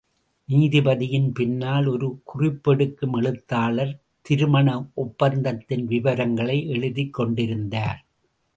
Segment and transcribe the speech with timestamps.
[0.49, 4.01] நீதிபதியின் பின்னால், ஒரு குறிப்பெடுக்கும் எழுத்தாளர்,
[4.21, 4.89] திருமண
[4.95, 8.05] ஒப்பந்தத்தின் விவரங்களை எழுதிக் கொண்டிருந்தார்.